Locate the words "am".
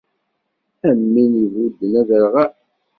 0.89-1.01